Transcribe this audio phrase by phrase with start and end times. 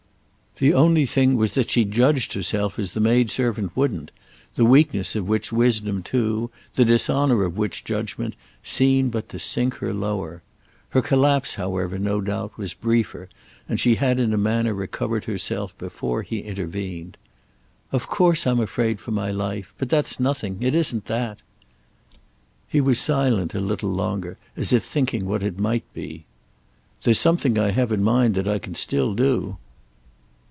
[0.57, 4.11] The only thing was that she judged herself as the maidservant wouldn't;
[4.55, 9.75] the weakness of which wisdom too, the dishonour of which judgement, seemed but to sink
[9.75, 10.43] her lower.
[10.89, 13.27] Her collapse, however, no doubt, was briefer
[13.67, 17.17] and she had in a manner recovered herself before he intervened.
[17.91, 19.73] "Of course I'm afraid for my life.
[19.79, 20.57] But that's nothing.
[20.61, 21.39] It isn't that."
[22.67, 26.25] He was silent a little longer, as if thinking what it might be.
[27.01, 29.57] "There's something I have in mind that I can still do."